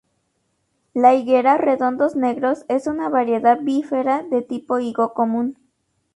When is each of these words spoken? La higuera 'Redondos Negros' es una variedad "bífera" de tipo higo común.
La 0.95 1.13
higuera 1.13 1.57
'Redondos 1.59 2.15
Negros' 2.15 2.65
es 2.69 2.87
una 2.87 3.07
variedad 3.07 3.59
"bífera" 3.61 4.23
de 4.23 4.41
tipo 4.41 4.79
higo 4.79 5.13
común. 5.13 5.57